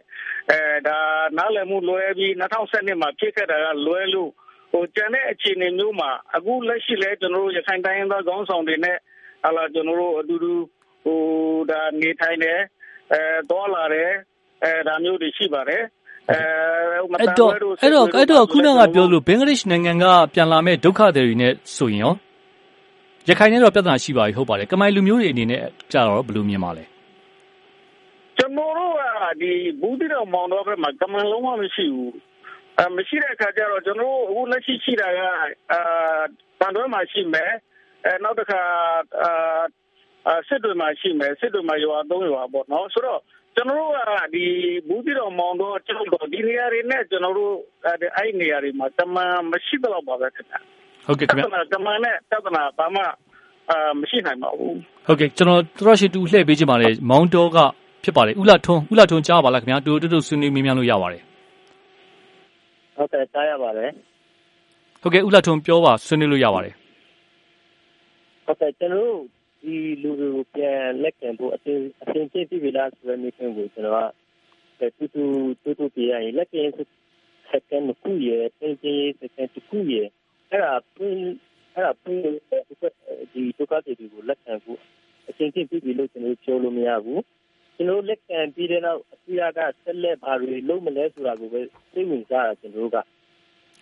[0.50, 0.98] အဲဒါ
[1.36, 4.45] နားလည်မှုလွဲပြီး2012မှာဖြစ်ခဲ့တာကလွဲလို့ဟို
[4.94, 8.96] ကျန်တဲ့အခြေအနေမျိုးမှာအခုလက်ရှိလဲကျွန်တော်တို့ရခိုင်တိုင်းရင်းသားခေါင်းဆောင်တွေနဲ့
[9.44, 10.52] ဟာလာကျွန်တော်တို့အတူတူ
[11.04, 11.20] ဟို
[11.70, 12.60] ဒါနေထိုင်တယ်
[13.12, 14.10] အဲတော်လာတယ်
[14.64, 15.82] အဲဒါမျိုးတွေရှိပါတယ်
[16.30, 16.38] အဲ
[17.20, 17.50] အဲ့တော့
[17.82, 20.04] အဲ့တော့အဲ့တော့ခုနကပြောလို့ဘင်္ဂလားဒေ့ရှ်နိုင်ငံက
[20.34, 22.14] ပြန်လာမဲ့ဒုက္ခသည်တွေနဲ့ဆိုရင်ရော
[23.28, 26.84] ရခိုင်နဲ့တော့ပြဿနာရှိပါပြီဟုတ်ပါတယ်ကမိုင်လူမျိုးတွေအနေနဲ့ကြာတော့ဘယ်လိုမြင်ပါလဲ
[28.36, 29.00] ကျွန်တော်တို့က
[29.40, 32.35] ဒီဘူးတိတော်မောင်တော်ဘက်မှာကမန်လုံးဝမရှိဘူးအဲ
[32.96, 35.20] မရှိတဲ့အခါကျတော့ကျွန်တော်တို့အခုလက်ရှိရှိတာက
[35.72, 35.80] အာ
[36.60, 37.52] တန်တွဲမှာရှိမယ်
[38.04, 38.60] အဲနောက်တစ်ခါ
[39.22, 43.20] အာစစ်တွေမှာရှိမယ်စစ်တွေမှာရွာသုံးရွာပေါ့နော်ဆိုတော့
[43.56, 44.44] ကျွန်တော်တို့ကဒီ
[44.88, 47.54] ဘူးတိတော်မောင်တော်ကျောက်တော်ဒီနေရာတွေနဲ့ကျွန်တော်တို့
[48.16, 50.54] အဲ့နေရာတွေမှာတမန်မရှိတော့ပါပဲခင်ဗျ
[51.06, 53.02] ဟုတ်ကဲ့ခင်ဗျတမန်နဲ့တသနာဘာမှ
[53.70, 57.58] အာမရှိနိုင်ပါဘူးဟုတ်ကဲ့ကျွန်တော်တော်ရှိတူလှည့်ပေးခြင်းပါလေမောင်တော်က
[58.04, 61.22] ဖြစ်ပါလေဥလာထွန်းဥလာထွန်းကြားပါလားခင်ဗျာတူတူတူဆွေးနွေးမေးမြန်းလို့ရပါတယ်
[62.96, 63.90] ဟုတ်ကဲ့ကြားရပါတယ်
[65.00, 66.74] ဟုတ်ကဲ့ဥလာထွန်းပြောပါဆွေးနွေးလို့ရပါတယ်
[68.44, 69.16] ဟုတ်ကဲ့ကျွန်တော်
[69.62, 74.10] ဒီလူတွေကိုပြန်လက်ခံဖို့အတင်းအတင်းချင်းပြည်လာဆိုတဲ့မိခင်ကိုကျွန်တော်
[74.78, 75.24] ကတူတူ
[75.62, 76.78] တူတူပြရင်လက်ခံစ
[77.68, 80.08] ကန်ခုရဲ့တင်းချင်းစကန်ခုရဲ့
[80.50, 81.18] အဲ့ဒါပြင်
[81.74, 82.20] အဲ့ဒါပြင်
[83.32, 84.80] ဒီဒုက္ခတွေကိုလက်ခံဖို့
[85.28, 87.20] အချင်းချင်းပြည်လို့ကျွန်တော်ပြောလို့မရဘူး
[87.76, 91.60] ကျွန်တော်လက်ခံပြီးတဲ့နောက်အစိုးရကဆက်လက်ဘာတွေလုပ်မလဲဆိုတာကိုပဲ
[91.94, 92.96] သိဝင်ကြတာကျွန်တော်တို့က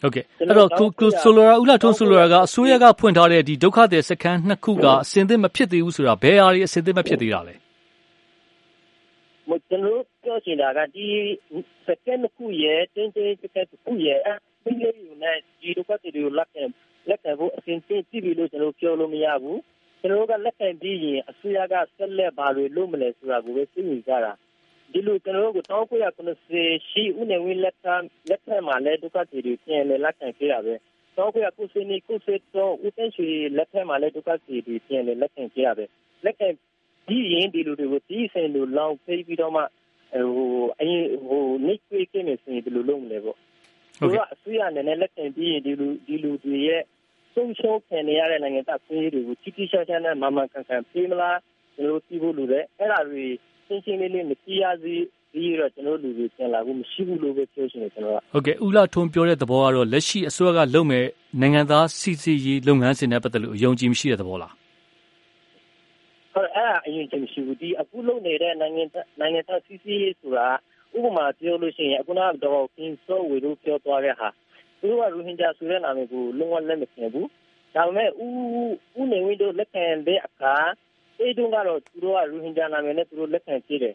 [0.02, 7.54] ဟုတ်ကဲ့အဲ့တော့ကိုကိုဆိုလိုရာဦးလာထုံးဆိုလိုရာကအစိုးရကဖွင့်ထားတဲ့ဒီဒုက္ခသည်စခန်းနှစ်ခုကအစင်သစ်မဖြစ်သေးဘူးဆိုတာဘယ်ဟာတွေအစင်သစ်မဖြစ်သေးတာလဲ
[9.48, 11.06] မကျွန်တော်ပြောချင်တာကဒီ
[11.86, 16.62] စခန်းနှစ်ခုရဲ့တင်းတင်းစခန်းတစ်ခုရဲ့အင်းလေးယူနဲ့ဒီဒုက္ခသည်တွေကိုလက်ခံ
[17.08, 19.58] လက်ခံဖို့အစင်သစ်ပြည်ပြီလို့ကျွန်တော်ပြောလို့မရဘူး
[20.04, 24.32] ကျွန်တော်ကလက်ခံပြီးရင်အစိုးရကဆက်လက်ဘာတွေလုပ်မလဲဆိုတာကိုပဲသိနေကြတာ
[24.92, 25.66] ဒီလိုကျွန်တော်တို့
[26.40, 30.74] 1990ရှိဦးနေဝင်းလက်ထက်လက်ထက်မှာလည်းဒုက္ခတွေပြန်လည်လက်ခံခဲ့တာပဲ
[31.16, 34.56] 1990နီကုစေတော့ဦးတန်းချီလက်ထက်မှာလည်းဒုက္ခတွေ
[34.86, 35.84] ပြန်လည်လက်ခံခဲ့ရပဲ
[36.24, 36.48] လက်ခံ
[37.08, 43.36] ဒီရင်ဒီလိုတွေကိုဒီစင်လိုလောင်ဖိပြီးတော့မှဟိုအရင်ဟိုနေပြေးကင်းနေစင်ဘယ်လိုလုပ်မလဲပေါ့
[44.00, 46.82] သူကအစိုးရအနေနဲ့လက်ခံပြီးရင်ဒီလူဒီလူတွေရဲ့
[47.34, 51.38] ဆုံးရှုံးခံရတဲ့နိုင်ငံသားပြည်တွေကိုတိတိကျကျနဲ့မမှန်ကန်ကန်ပြေးမလား
[51.74, 53.24] ကျွန်တော်သိဖို့လိုတယ်အဲ့ဒါတွေ
[53.66, 54.94] ရှင်းရှင်းလေးလေးမကြည့်ရစီ
[55.32, 61.04] ပြီးတော့ကျွန်တော်လူတွေပြန်လာဖို့မရှိဘူးလို့ပဲပြောချင်တယ်ကျွန်တော်ကဟုတ်ကဲ့ဦးလာထွန်းပြောတဲ့သဘောကတော့လက်ရှိအစိုးရကလုပ်မဲ့
[61.40, 64.52] နိုင်ငံသားစီစီရေးလုပ်ငန်းစဉ်နဲ့ပတ်သက်လို့အယုံကြည်မရှိတဲ့သဘောလား
[66.34, 68.84] ဟုတ်အဲ့ဒါအရင်ချင်းရှိဘူးဒီအခုလုပ်နေတဲ့နိုင်ငံ
[69.20, 70.48] နိုင်ငံသားစီစီရေးဆိုတာ
[70.96, 74.28] ဥပမာပြောလို့ရှိရင်အခုနကတော့ကင်းစောဝေလို့ပြောသွားတဲ့ဟာ
[74.84, 77.28] သူတို့ကရိုဟင်ဂျာဆိုတဲ့နာမည်ကိုလုံးဝလက်မခံဘူး
[77.74, 78.32] ဒါပေမဲ့ဦး
[78.98, 80.54] ဦးနေဝင်းတို့လက်ခံတဲ့အခါ
[81.18, 83.94] အဲတုန်းကတော့သူတို့ကရိုဟင်ဂျာနာမည်နဲ့သူတို့လက်ခံကြည့်တယ်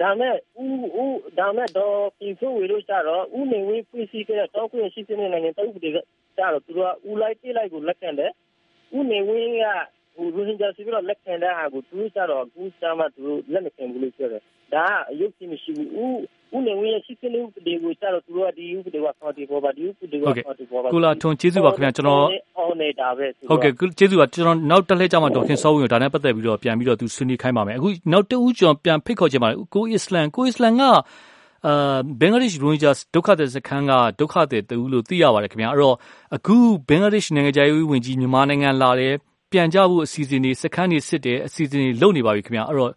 [0.00, 5.98] ဒါမဲ့ဦးဦးဒါမဲ့တော့ပြင်ဆိုဝေလို့ကြတော့ဦးနေဝင်းပြည်စီကတောက်ခွင့်ရှိတဲ့နိုင်ငံတုပ်တွေက
[6.36, 8.32] ကြတော့သူတို့ကဦးလိုက်တိလိုက်ကိုလက်ခံတယ်
[8.96, 9.64] ဦးနေဝင်းက
[10.16, 14.42] ဟိုရိုဟင်ဂျာစီပြီးတော့လက်ခံတဲ့ဟာကိုသူတို့ကြတော့အခုစမ်းမှသူတို့လက်မခံဘူးလို့ပြောတယ်
[14.74, 16.20] ဒါကအယုတ်ကြည့်မရှိဘူးဦး
[16.56, 22.24] ဦးနေဝင်းရဲ့ရှိတဲ့ဥပဒေကိုစတော့သူတို့ကဒီဥပဒေကခေါ်တီပေါ်ပါဒီဥပဒေကခေါ်တီပေါ်ပါကိုလာထွန်ကျေးဇူးပါခင်ဗျာကျွန်တော်
[22.58, 30.82] အော်နေတာပဲဟုတ်ကဲ့ကျေးဇူးပါကျွန်တော်နောက်တစ်လှည့်ကြမှာဒေါခင်စောဝင်ဒါနဲ့ပတ်သက်ပြီးတော့ပြန်ပြီးတော့သူဆွေးနွေးခိုင်းပါမယ်အခုနောက်တဦးကျွန်တော်ပြန်ဖိတ်ခေါ်ချင်ပါတယ်ကိုအစ္စလမ်ကိုအစ္စလမ်က
[31.66, 35.96] အာဘင်္ဂလားဒေ့ရှ်ရိုဟင်ဂျာဒုက္ခသည်စခန်းကဒုက္ခသည်တူလို့သိရပါတယ်ခင်ဗျာအဲ့တော့
[36.36, 36.56] အခု
[36.88, 39.14] ဘင်္ဂလားဒေ့ရှ်နိုင်ငံခြားရေးဝန်ကြီးမြန်မာနိုင်ငံလာတယ်
[39.52, 42.92] ပြန်ကြဖို့အစီအစဉ်တွေစခန်းတွေစစ်တယ်အစီအစဉ်တွေလုပ်နေပါပြီခင်ဗျာအဲ့တော့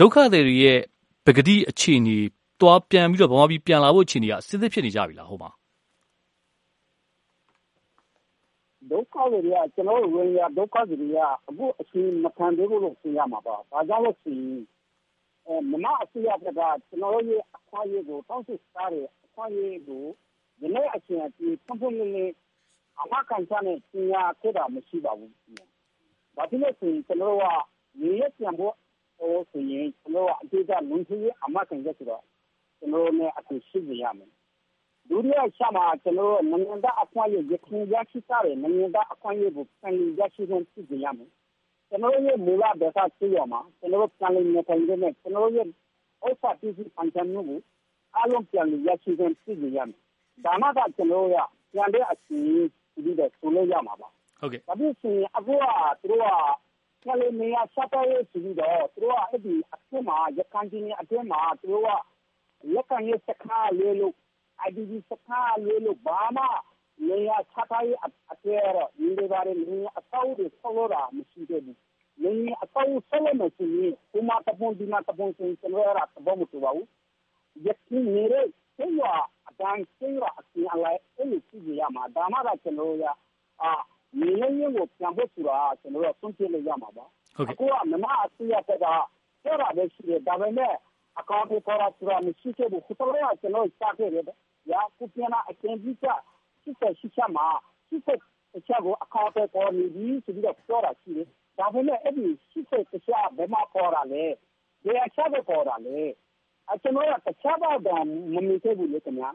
[0.00, 0.78] ဒုက္ခသည်တွေရဲ့
[1.26, 2.18] ပဂတိအခြေအနေ
[2.64, 5.50] သွားပြန်ပြီးတော့ဗမာပြည်ပြန်လာဖို့အခြေအနေကစစ်စစ်ဖြစ်နေကြပြီလားဟုတ်ပါ
[8.90, 11.18] ဒုက္ခတွေကကျွန်တော်တို့ဝင်ရဒုက္ခတွေက
[11.48, 14.62] အခုအချိန်မခံသေးဘူးလို့ပြောရမှာပါ။ဒါကြောင့်လို့ရှိရင်
[15.46, 20.04] အဲမမအစီအရကကျွန်တော်တို့ရဲ့အခွင့်အရေးကိုတောင်းဆိုထားတဲ့အခွင့်အရေးကို
[20.60, 22.32] ဒီနေ့အချိန်အထိပုံပုံလေးလေး
[23.00, 25.30] အမကန်ချနဲ့ပြင်ရခဲ့တာမရှိပါဘူး။
[26.36, 27.46] ဒါဖြစ်လို့ရှိရင်ကျွန်တော်တို့က
[28.00, 28.74] နေရပြန်ဖို့
[29.18, 32.24] ဟိုဆိုရင်ကျွန်တော်အတေးကလုံချရေးအမကန်ချက်ဆိုတော့
[32.84, 34.30] ကျွန်တော်နဲ့အတူရှိနေရမယ်
[35.08, 41.30] ဒုတိယချက်မှာကျွန်တော်နိုင်ငံသားအခွင့်အရေးရခိုင်ရရှိတဲ့နိုင်ငံသားအခွင့်အရေးကိုပြန်လည်ရရှိခွင့်ပြုကြရမယ်
[41.88, 45.66] ကျွန်တော်ရဲ့မူလဒေသသိရမှာကျွန်တော်ပြန်လည်နေထိုင်တဲ့ကျွန်တော်ရဲ့
[46.26, 47.60] ဥစ္စာပစ္စည်းပန်ချမှုကို
[48.16, 50.00] အလုံးပြန်လည်ရရှိခွင့်ပြုကြရမယ်
[50.44, 51.36] ဒါမှသာကျွန်တော်ရ
[51.72, 52.38] ပြန်တဲ့အစီ
[52.92, 54.08] ပြီးတော့ဆိုလို့ရမှာပါ
[54.40, 55.64] ဟုတ်ကဲ့ဒါပြီးရင်အခုက
[56.00, 56.26] သူတို့က
[57.02, 61.88] ပြန်လည်နေရဆက်တော့ပြီးတော့သူတို့ကအဲ့ဒီအထက်မှာရခိုင်ပြည်နယ်အတွင်းမှာသူတို့က
[62.72, 64.14] လက်ခံရေးစခန်းလေးလို့
[64.68, 66.44] IDP စခန်းလေးလို့ဘာမှ
[67.08, 67.98] နေရာချထားရေး
[68.32, 71.78] အကျဲတော့ဒီလိုပါလေနေအဆောက်တွေဆောက်လို့တာမရှိသေးဘူး
[72.22, 76.88] နေအဆောက်ဆောက်လို့မရှိရင်ဒီမှာတပွန်ဒီမှာတပွန်ဆိုရင်ကျွန်တော်ရတာဘောမတူပါဘူး
[77.66, 78.46] ယခုနေတဲ့
[78.76, 79.02] ဆေးရ
[79.48, 83.04] အတိုင်းဆေးရအစီအလိုက်အဲ့လိုကြည့်ရမှာဒါမှသာကျွန်တော်ရ
[83.62, 83.70] အာ
[84.20, 87.04] နေရင်းကိုပြန်ဖို့ဆိုတာကျွန်တော်တို့ဆုံးဖြတ်လို့ရမှာပါ
[87.50, 88.86] အခုကမမအစီရတဲ့က
[89.42, 90.74] ပြောတာပဲရှိတယ်ဒါပေမဲ့
[91.20, 94.24] အကောင့်တွေပေါ်လာဆိုတာ မရှိခဲ့ဘူးခုတလောက ကျွန်တော်စခဲ့တယ်
[94.70, 96.04] ရာခုပြန်လာအကျဉ်းကြီးက
[96.62, 97.46] စစ်ဆက်ရှိချမှာ
[97.88, 98.20] စစ်ဆက်
[98.52, 104.24] တခြားကို အကောင့်တွေပေါ်နေပြီဆိုပြီးတော့ ပြောတာရှိတယ် ဒါပေမဲ့ အဲ့ဒီစစ်ဆက်တခြားဘယ်မှာပေါ်လာလဲ
[104.84, 105.98] ဘယ်အချက်ပဲပေါ်လာလဲ
[106.72, 109.30] အကျွန်တော်ကတခြားတော့မမြင်ခဲ့ဘူးလေခင်ဗျာ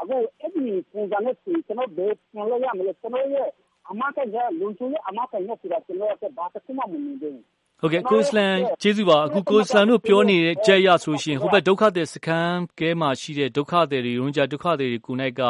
[0.00, 3.48] အခု အဲ့ဒီပုံစံနဲ့ကျွန်တော်ဘယ်ပြန်လို့ရမလဲ ကျွန်တော်ရဲ့
[3.90, 7.53] အမကလည်းလုံချုံရဲ့အမကလည်းဆိုတာကျွန်တော်ကဘာတစ်ခုမှ မမြင်သေးဘူး
[7.84, 15.42] ဟုတ်ကဲ့ ကိုစလန်ကျေးဇူးပါ အခု ကိုစလန်တို့ပြောနေတဲ့ကြက်ရဆိုရှင် ဟိုဘက် ဒုက္ခသည်စခန်းကဲမှာရှိတဲ့ ဒုက္ခသည်တွေရုံးကြဒုက္ခသည်တွေကိုနိုင်က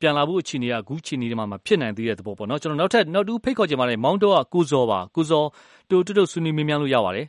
[0.00, 5.44] ပြန်လာဖို့အခြေအနေက အခုအခြေအနေမှာ မဖြစ်နိုင်သေးတဲ့သဘောပေါ့နော် ကျွန်တော် နောက်ထပ် နောက်တူဖိတ်ခေါ်ချင်ပါတယ် မောင်းတော့ကကိုစောပါ ကိုစော
[5.90, 7.26] တူတူတူဆွေးနွေးမြင်းမြန်းလို့ရပါတယ်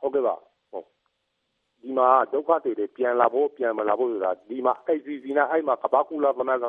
[0.00, 0.34] ဟုတ်ကဲ့ပါ
[0.70, 0.84] ဟုတ်
[1.82, 6.64] ဒီမှာ ဒုက္ခသည်တွေ ပြန်လာဖို့ ပြန်မလာဖို့ဆိုတာ ဒီမှာ ICC နဲ့အဲ့မှာကဘာကူလာသမက်က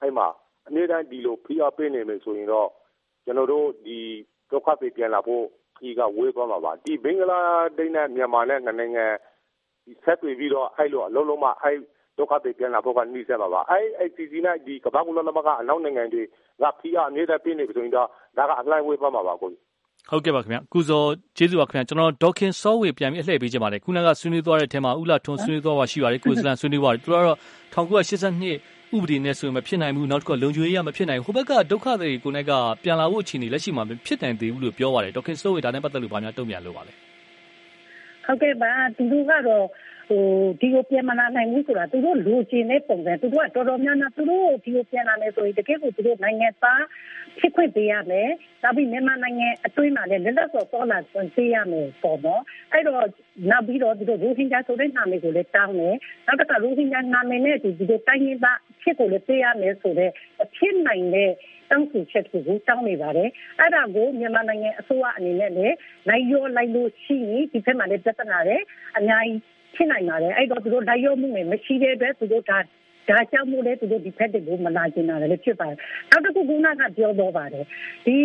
[0.00, 0.26] အဲ့မှာ
[0.66, 2.68] အနည်းတန်း ဒီလို ဖိအားပေးနေမယ်ဆိုရင်တော့
[3.24, 3.98] ကျွန်တော်တို့ ဒီ
[4.50, 5.44] ဒုက္ခသည်ပြန်လာဖို့
[5.78, 9.06] ခီးကဝေးသွားမှာပါဒီဘင်္ဂလားဒေ့ရှ်နဲ့မြန်မာနဲ့နိုင်ငံ
[9.84, 11.76] ဒီဆက်တွေ့ပြီးတော့အဲ့လိုအလုံးလုံးမှအဲ့
[12.18, 19.50] ဒုက္ခသည်ပြန်လာဖို့ကနှိစက်ပါပါအဲ့ ICC နဲ့ဒီကမ္ဘာကုလသမဂ္ဂအနောက်နိုင်ငံတွေကဖီးအားအမြဲတမ်းပြနေပြီဆိုရင်တော့ဒါကအလိုက်ဝေးသွားမှာပါကို
[20.10, 21.02] ဟုတ်ကဲ့ပါခင်ဗျကုစော
[21.36, 27.36] ကျေးဇူးပါခင်ဗျကျွန်တော်ဒေါခင်စောဝေပြန်ပြီးအလှည့်ပေးချင်ပါတယ်ခုနကဆွေးနွေးသွားတဲ့အထက်မှာဥလာထွန်းဆွေးနွေးသွားပါရှိပါတယ်ကိုစလန်ဆွေးနွေးပါတယ်သူကတော့
[27.74, 32.52] 1982 ဥပဒေနဲ့ဆိုရင်မဖြစ်နိုင်ဘူးနောက်တစ်ခုလုံခြုံရေးရမဖြစ်နိုင်ဘူးဟိုဘက်ကဒုက္ခတွေကိုလည်းက
[32.84, 36.92] ပြန်လာဖို့အခြေအနေလက်ရှိမှာမဖြစ်နိုင်သေးဘူးလို့ပြောပါတယ်ဒေါက်ခင်စိုးဝေဒါနဲ့ပတ်သက်လို့ဗာများတုံ့ပြန်လို့ပါလဲ
[38.24, 39.64] ဟုတ်ကဲ့ပါသူတို့ကတော့
[40.08, 40.24] ဟို
[40.60, 46.84] ဒီကိုပြန်မလာနိုင်ဘူးဆိုတာသူတို့လိုချင်တဲ့ပုံစံသူတို့ကတော်တော်များများသူတို့ဒီကိုပြန်လာမယ်ဆိုရင်တကယ်ကိုသူတို့နိုင်ငံသား
[47.38, 48.28] ဖြစ်ခွင့်ပေးရမယ်။
[48.62, 52.42] ဒါပြီးမြန်မာနိုင်ငံအတွင်းမှာလည်းလက်လက်စော်စောလာဆွန်ပေးရမယ်ပေါ့နော်။
[52.72, 53.04] အဲ့တော့
[53.50, 55.94] နောက်ပြီးတော့ဒီလိုရိုဟင်ဂျာဆိုတဲ့နာမည်ကိုလည်းတောင်းတယ်။
[56.26, 61.30] နောက်တစ်ခါရိုဟင်ဂျာနာမည်နဲ့ဒီဒီတိုင်းရင်းသားဖြစ်ကိုလည်းပေးရမယ်ဆိုတော့အဖြစ်နိုင်တဲ့
[61.70, 63.28] တောင်းဆိုချက်ကိုတောင်းနေပါတယ်။
[63.60, 65.74] အဲ့ဒါကိုမြန်မာနိုင်ငံအစိုးရအနေနဲ့လည်း
[66.08, 68.56] လိုက်ရောလိုက်လို့ရှိရင်ဒီဘက်မှာလည်းပြဿနာတွေ
[68.98, 72.58] အများကြီး ဖြစ်နိုင်ပါတယ်။အဲ့တော့သူတို့လိုက်ရောမှုနဲ့မရှိတဲ့အတွက်သူတို့ဒါ
[73.08, 75.78] ဒါကြောင့်မို့လဲသူတို့ဒီဖက်တွေကိုမလာကျင်တာလည်းဖြစ်ပါတယ်။
[76.10, 77.64] နောက်တစ်ခုကကပြောတော့ပါတယ်။
[78.06, 78.16] ဒီ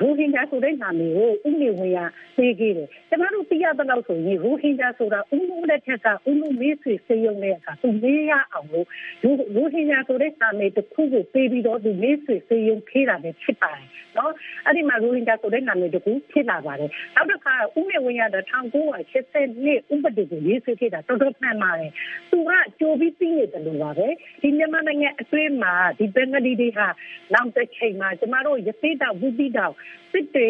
[0.00, 1.98] ရိုဟင်ဂျာဆိုတဲ့နာမည်ကိုဥနေဝင်ရ
[2.36, 8.86] ပေးခဲ့တယ်။ကျမတို့သိရတဲ့လောက်ဆိုရင်ရိုဟင်ဂျာဆိုတာဥမှုလက်ထက်ကဥမှုမေးဆွေစေယုံတဲ့အခါသူမေးရအောင်လို့
[9.22, 14.32] ရိုဟင်ဂျာဆိုတဲ့နာမည်တစ်ခုကိုပေးပြီးတော့သူမေးဆွေစေယုံဖေးတာပဲဖြစ်ပါတယ်။နော်
[14.66, 21.92] အဲ့ဒီမှာရိုဟင်ဂျာဆိုတဲ့နာမည်တစ်ခုဖြစ်လာပါတယ်။နောက်တစ်ခါဥနေဝင်ရတဲ့1980နှစ်ဥပဒေကိုရေးဆွဲခဲ့တာတော်တော်မှန်ပါတယ်။
[22.30, 22.50] သူက
[22.80, 24.08] ကြိုပြီးသိနေတယ်လို့ပါပဲ။
[24.42, 26.86] ဒီမြန်မာနိုင်ငံအတွင်းမှာဒီဘင်္ဂလီတွေဟာ
[27.34, 29.74] နောက်တစ်ချိန်မှာကျမတို့ရသေးတာဝိပိတောက်
[30.12, 30.48] စစ်တွေ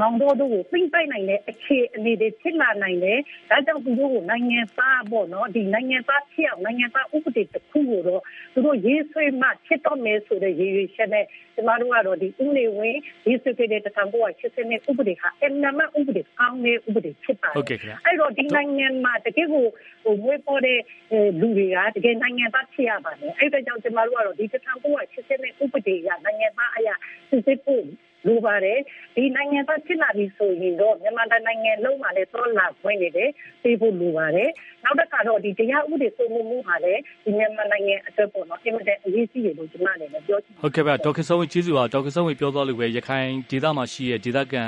[0.00, 3.18] မောင်တော်တို့ကိုသိမ့်ပိုက်နိုင်တဲ့အခြေအနေတွေဖြစ်လာနိုင်တယ်။
[3.50, 8.22] ဒါကြောင့်သူတို့ကိုနိုင်ငံသားပေါ့နော်ဒီနိုင်ငံသားဖြစ်အောင်နိုင်ငံသားဥပဒေတစ်ခုကိုတော့
[8.52, 12.96] သူတို့ရေးဆွဲမှဖြစ်တော့မယ်ဆိုတဲ့ရည်ရွယ်ချက်နဲ့ကျမတို့ကတော့ဒီဥနေဝင်
[13.26, 19.64] ရေးဆွဲခဲ့တဲ့တံပိုးက80နှစ်ဥပဒေဟာအမှန်မှဥပဒေကောင်းတဲ့ဥပဒေဖြစ်ပါတယ်။ဟုတ်ကဲ့ခင်ဗျ။အဲ့တော့ဒီနိုင်ငံမှာတကယ်ကို
[20.04, 20.78] ဟိုမွေးပေါ်တဲ့
[21.40, 26.94] လူတွေကတကယ်နိုင်ငံသားဖြစ်ရပါတယ်။အဲ့ဒါကြောင့်ကျမတို့ကတော့ဒီတံပိုးက80နှစ်ဥပဒေကနိုင်ငံသားအရာ
[27.30, 27.84] စစ်စစ်ဖို့
[28.26, 28.78] လိုပါတယ်
[29.16, 33.30] ဒီနိုင်ငံသားဖြစ်လာပြီဆိုရင်တော့မြန်မာနိုင်ငံလုံးမှာလည်းတော်လာခွင့်နေတယ်
[33.62, 34.50] ပြေးဖို့လိုပါတယ်
[34.84, 44.64] နောက်တစ်ခါတော့ဒီတရားဥပဒေစိုးမိုးမှုဟာလည်းဒီမြန်မာနိုင်ငံအတွက်ပေါ့နော်အင်မတန်အရေးကြီးတယ်လို့ကျွန်မလည်းပြောချင်ဟုတ်ကဲ့ဗျဒေါက်တာဆောင်းဝင်းကျေးဇူးပါဒေါက်တာဆောင်းဝင်းပြောသွားလို့ပဲရခိုင်ဒေသမှာရှိတဲ့ဒေသခံ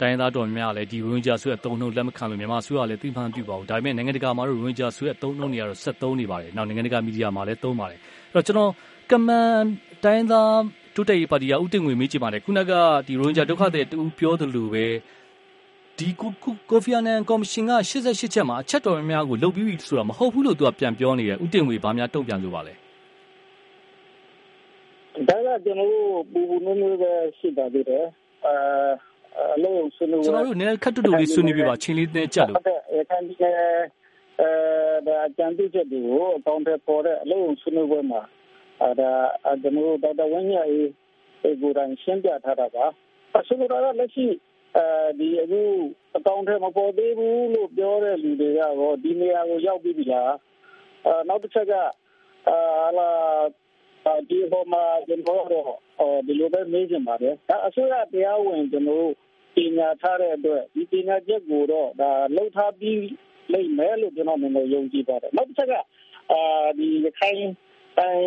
[0.00, 7.98] တိုင်းသားတော်များလည်းဒီရိုဟင်ဂျာဆိုတဲ့အသုံးနှုန်းလက်မခံလို့မြန်မာအစိုးရလည်းသိမှန်ပြုပါဘူးဒါပေမဲ့နိုင်ငံတကာမှာတော့ရိုဟင်ဂျာဆိုတဲ့အသုံးနှုန်းတွေကတော့ဆက်သုံးနေပါတယ်နောက်နိုင်ငံတကာမီဒီယာမှာလည်းသုံးပါတယ်
[8.34, 8.70] အဲ့တော့ကျွန်တော်
[9.10, 9.58] ကမန်
[10.04, 10.56] တိုင်းသား
[10.94, 12.72] တိုးတက်ရေးပါတီကဥတည်ငွေမေးချင်ပါတယ်ခုနက
[13.06, 14.84] ဒီရိုဟင်ဂျာဒုက္ခသည်တူပြောသလိုပဲ
[15.98, 16.08] ဒီ
[16.70, 22.74] ကိုဖီအာနန်ကော်မရှင်က88ချက်မှာအချက်တော်များများကိုလုပ်ပြီးပြီဆိုတာမဟုတ်ဘူးလို့သူကပြန်ပြောနေတယ်ဥတည်ငွေဘာများတုံ့ပြန်လို့ပါလဲ
[25.28, 28.04] ဒါကကျွန်တော်တို့ပူပူနွေးနွေးပဲရှိပါသေးတယ်
[28.46, 28.54] အဲ
[29.54, 33.34] အလုံးဆွေးနွေးကျွန်တော်တို့နည်းခတ်တူတူလေးဆွေးနွေးပြပါချင်းလေးနဲ့ကြက်လို့ဟုတ်ကဲ့အဲခံဒီ
[34.40, 34.50] အဲ
[35.06, 38.20] ဒါအကြံပြုချက်တွေကိုအကောင့်ထဲပေါ်တဲ့အလုံးဆွေးနွေးပွဲမှာ
[38.82, 39.10] အဲဒါ
[39.62, 40.90] ကျွန်တော်တို့ဒေါက်တာဝင်းမြတ်အေး
[41.60, 42.86] ကိုယ်တိုင်ရှင်းပြထားတာပါ
[43.36, 44.26] အဆိုလိုတာကလက်ရှိ
[44.76, 44.86] အဲ
[45.18, 45.62] ဒီအခု
[46.16, 50.32] အကောင့်ထဲမပေါ်သေးဘူးလို့ပြောတဲ့လူတွေကတော့ဒီနေရာကိုရောက်ပြီးပြီလား
[51.06, 51.72] အဲနောက်တစ်ချက်က
[52.48, 52.58] အာ
[52.98, 53.10] လာ
[54.28, 55.66] ဒီပေါ်မှာကျွန်တော်တို့
[56.26, 59.14] ဒီလိုပဲမေးချင်ပါတယ်ဒါအစိုးရတရားဝင်ကျွန်တော်တို့
[59.56, 63.00] ပညာထားတဲ့အတွက်ဒီပညာချက်ကိုတော့ဒါလှုပ်ထားပြီး
[63.52, 65.72] လိမ့်မယ်လို့ကျွန်တော်မြင်လို့ယုံကြည်ပါတယ်နောက်တစ်ချက်က
[66.32, 66.42] အာ
[66.78, 67.40] ဒီခိုင်
[67.98, 68.26] တိုင်း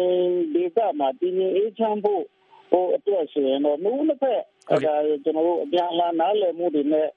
[0.54, 2.24] ဒေသမှာတည်ငြိမ်အေးချမ်းဖို့
[2.72, 4.76] ဟိုအတွက်ဆိုရင်တော့နှုတ်နှစ်ဖက်ဒါ
[5.24, 7.08] ကျွန်တော်တို့အပြန်လာနားလည်မှုတွေနဲ့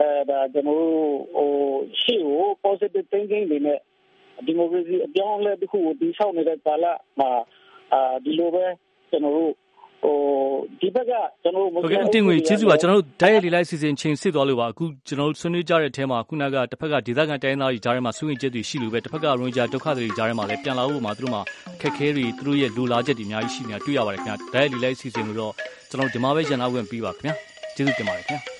[0.00, 1.50] အဲဒါကျွန်တော်တို့ဟို
[2.02, 3.80] ရှေ့ကို positive thinking တွေနဲ့
[4.46, 6.86] ဒီမိုကရေစီအပြောင်းအလဲတစ်ခုကိုတည်ဆောက်နေတဲ့ကာလ
[7.20, 7.30] မှာ
[7.92, 8.64] အာဒီလိုပဲ
[9.10, 9.52] ကျွန်တော်တို့
[10.02, 10.16] ဟို
[10.80, 21.42] ဒီဘက်ကကျွန်တော်တို့ဟုတ်ကဲ့အတင်ငွေကျေးဇူးပါကျွန်တော်တို့ဓာတ်ရိုက်လေးလိုက်စီစဉ်ချိန်စစ်သွားလို့ပါအခုကျွန်တော်တို့ဆွေးနွေးကြတဲ့အထဲမှာခုနကတစ်ဖက်ကဒေသခံတိုင်းသားတွေကြားထဲမှာဆွေးနွေးချက်တွေရှိလို့ပဲတစ်ဖက်ကရိုဟင်ဂျာဒုက္ခတွေကြားထဲမှာလည်းပြန်လာဖို့မှာသူတို့မှာ
[21.80, 25.52] ခက်ခဲတွေသူတို့ရဲ့လူလာချက်တွေအများကြီးရှိနေတာတွေ့ရပါတယ်ခင်ဗျာဓာတ်ရိုက်လေးလိုက်စီစဉ်လို့တော့
[25.90, 27.34] ကျွန်တော်ဒီမှာပဲရန်နာဝင်ပြီးပါခင်ဗျာ
[27.76, 28.57] ကျေးဇူးတင်ပါတယ်ခင်ဗျာ